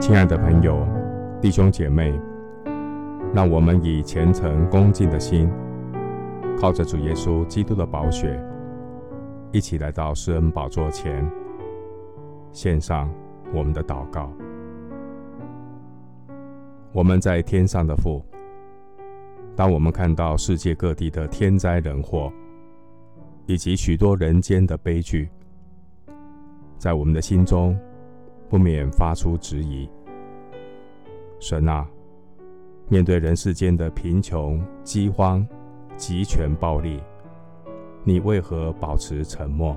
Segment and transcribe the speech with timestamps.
[0.00, 0.86] 亲爱的朋友、
[1.40, 2.14] 弟兄姐妹，
[3.34, 5.50] 让我们以虔诚恭敬的心，
[6.56, 8.40] 靠着主耶稣基督的宝血，
[9.50, 11.28] 一起来到施恩宝座前，
[12.52, 13.10] 献上
[13.52, 14.30] 我们的祷告。
[16.92, 18.24] 我们在天上的父，
[19.56, 22.32] 当我们看到世界各地的天灾人祸，
[23.46, 25.28] 以及许多人间的悲剧，
[26.78, 27.78] 在我们的心中，
[28.48, 29.88] 不免发出质疑：
[31.38, 31.86] 神啊，
[32.88, 35.46] 面对人世间的贫穷、饥荒、
[35.96, 37.00] 极权暴力，
[38.02, 39.76] 你为何保持沉默？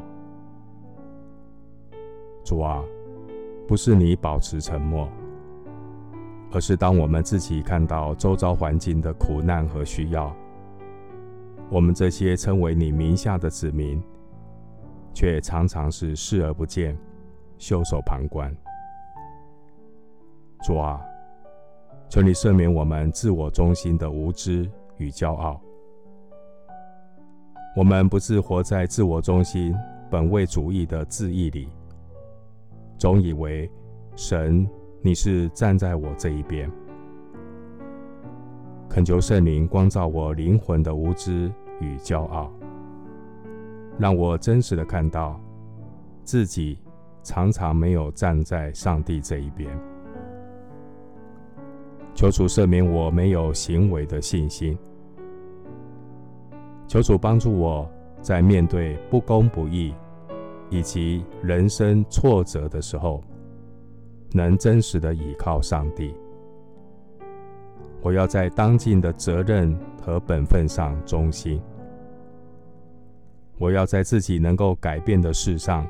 [2.43, 2.81] 主啊，
[3.67, 5.09] 不是你保持沉默，
[6.53, 10.33] 而是当我们自己看到周遭环境的苦难和需要，
[11.69, 14.01] 我们这些称为你名下的子民，
[15.13, 16.97] 却常常是视而不见。
[17.59, 18.55] 袖手旁观，
[20.61, 21.01] 主啊，
[22.07, 25.59] 求你赦免我们自我中心的无知与骄傲。
[27.75, 29.75] 我们不是活在自我中心、
[30.07, 31.67] 本位主义的自义里，
[32.99, 33.67] 总以为
[34.15, 34.69] 神
[35.01, 36.71] 你是站在我这一边。
[38.97, 42.51] 恳求圣灵光照我灵魂的无知与骄傲，
[43.99, 45.39] 让我真实的看到
[46.23, 46.79] 自己。
[47.21, 49.69] 常常没有站在上帝这一边，
[52.15, 54.75] 求主赦免我没有行为的信心，
[56.87, 57.87] 求主帮助我
[58.19, 59.93] 在面对不公不义
[60.71, 63.21] 以及人生挫折的时候，
[64.31, 66.15] 能真实的倚靠上帝。
[68.07, 71.61] 我要在当尽的责任和本分上忠心，
[73.59, 75.85] 我要在自己能够改变的事上。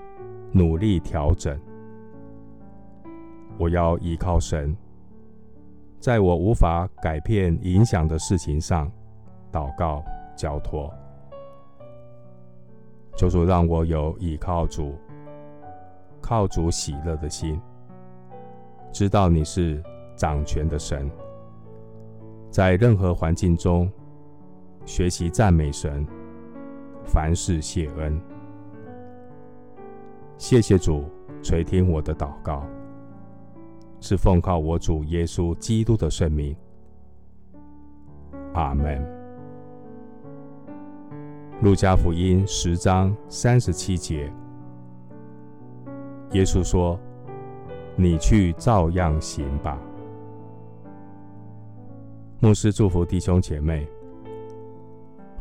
[0.52, 1.60] 努力调整，
[3.60, 4.76] 我要依靠神，
[6.00, 8.92] 在我无法改变影响的事情上，
[9.52, 10.04] 祷告
[10.36, 10.92] 交托。
[13.16, 14.96] 求主让我有依靠主、
[16.20, 17.62] 靠主喜乐的心，
[18.92, 19.84] 知道你是
[20.16, 21.12] 掌权的神，
[22.58, 23.88] 在任何环境中
[24.84, 26.04] 学习赞美神，
[27.06, 28.20] 凡事谢恩。
[30.40, 31.04] 谢谢主
[31.44, 32.66] 垂听我的祷告，
[34.00, 36.56] 是奉靠我主耶稣基督的圣名。
[38.56, 39.06] 阿门。
[41.62, 44.34] 路加福音十章三十七节，
[46.32, 47.00] 耶稣说
[47.96, 49.80] ：“你去照样行吧。”
[52.40, 53.88] 牧师祝福弟兄姐妹，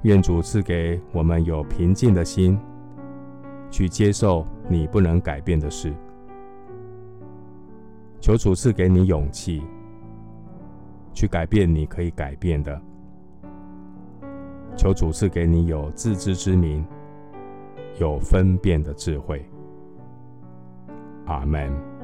[0.03, 2.59] 愿主赐给我们有平静的心。
[3.69, 5.93] 去接受你不能改变的事，
[8.21, 9.62] 求主赐给你勇气，
[11.12, 12.81] 去改变你可以改变的。
[14.75, 16.83] 求主赐给你有自知之明，
[18.01, 19.45] 有分辨的智慧。
[21.27, 21.96] 阿门。